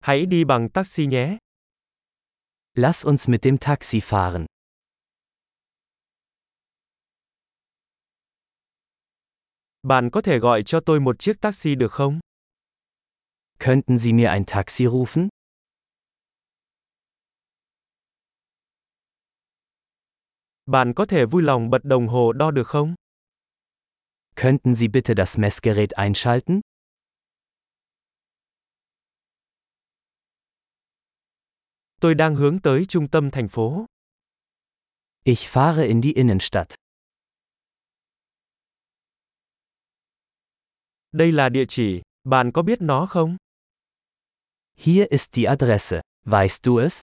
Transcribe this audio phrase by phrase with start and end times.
[0.00, 1.38] Hãy đi bằng taxi nhé.
[2.74, 4.46] Lass uns mit dem Taxi fahren.
[9.82, 12.20] Bạn có thể gọi cho tôi một chiếc taxi được không?
[13.58, 15.28] Könnten Sie mir ein Taxi rufen?
[20.66, 22.94] Bạn có thể vui lòng bật đồng hồ đo được không?
[24.36, 26.60] Könnten Sie bitte das Messgerät einschalten?
[32.00, 33.86] Tôi đang hướng tới trung tâm thành phố.
[35.24, 36.74] Ich fahre in die Innenstadt.
[41.12, 43.36] Đây là địa chỉ, bạn có biết nó không?
[44.76, 46.00] Hier ist die Adresse.
[46.24, 47.00] Weißt du es?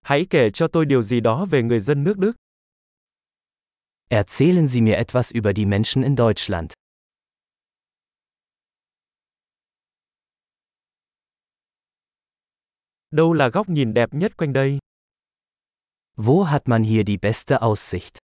[0.00, 2.32] Hãy kể cho tôi điều gì đó về người dân nước Đức.
[4.08, 6.79] Erzählen Sie mir etwas über die Menschen in Deutschland.
[13.10, 14.78] Đâu là góc nhìn đẹp nhất quanh đây?
[16.16, 18.18] Wo hat man hier die beste Aussicht?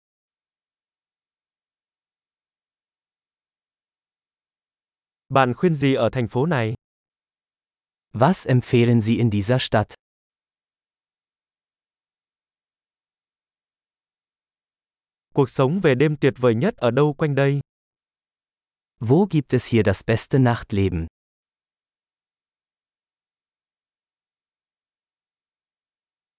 [5.28, 6.74] Bạn khuyên gì ở thành phố này?
[8.12, 9.94] Was empfehlen Sie in dieser Stadt?
[15.34, 17.60] Cuộc sống về đêm tuyệt vời nhất ở đâu quanh đây?
[19.00, 21.06] Wo gibt es hier das beste Nachtleben?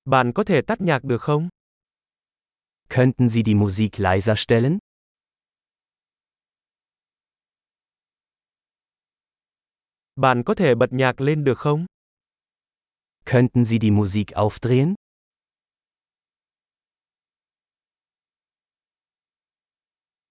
[0.05, 1.49] Bạn có thể tắt nhạc được không?
[2.89, 4.77] Könnten Sie die Musik leiser stellen?
[10.15, 11.85] Bạn có thể bật nhạc lên được không?
[13.25, 14.93] Könnten Sie die Musik aufdrehen?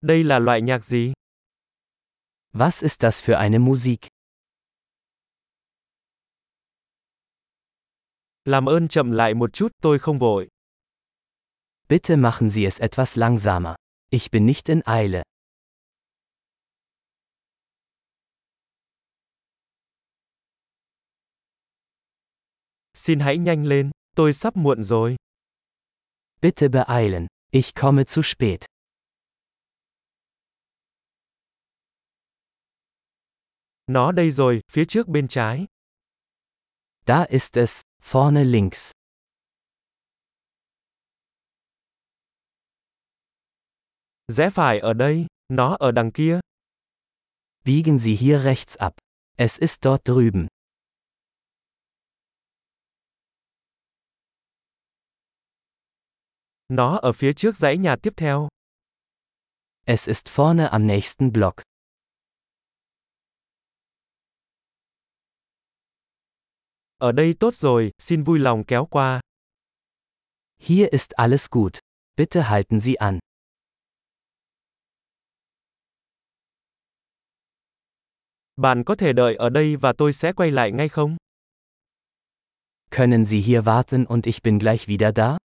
[0.00, 1.12] Đây là loại nhạc gì?
[2.52, 4.13] Was ist das für eine Musik?
[8.44, 10.48] Làm ơn chậm lại một chút, tôi không vội.
[11.88, 13.74] Bitte machen Sie es etwas langsamer.
[14.10, 15.22] Ich bin nicht in Eile.
[22.94, 25.16] Xin hãy nhanh lên, tôi sắp muộn rồi.
[26.40, 27.26] Bitte beeilen.
[27.50, 28.58] Ich komme zu spät.
[33.86, 35.66] Nó đây rồi, phía trước bên trái.
[37.06, 38.92] Da ist es, vorne links.
[44.28, 46.40] Rẽ phải ở đây, nó ở đằng kia.
[47.64, 48.92] Biegen Sie hier rechts ab.
[49.36, 50.46] Es ist dort drüben.
[56.68, 58.48] Nó ở phía trước dãy nhà tiếp theo.
[59.86, 61.73] Es ist vorne am nächsten Block.
[67.04, 69.20] Ở đây tốt rồi, xin vui lòng kéo qua.
[70.58, 71.78] Hier ist alles gut.
[72.16, 73.18] Bitte halten Sie an.
[78.56, 81.16] Bạn có thể đợi ở đây và tôi sẽ quay lại ngay không?
[82.90, 85.36] Können Sie hier warten und ich bin gleich wieder da?